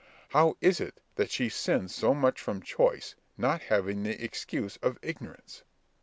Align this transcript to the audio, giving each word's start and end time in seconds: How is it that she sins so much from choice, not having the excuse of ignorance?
How 0.29 0.57
is 0.61 0.81
it 0.81 0.99
that 1.13 1.29
she 1.29 1.47
sins 1.47 1.93
so 1.93 2.15
much 2.15 2.41
from 2.41 2.63
choice, 2.63 3.13
not 3.37 3.61
having 3.61 4.01
the 4.01 4.23
excuse 4.23 4.77
of 4.77 4.97
ignorance? 5.03 5.61